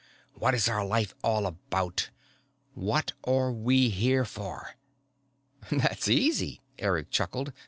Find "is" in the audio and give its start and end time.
0.55-0.67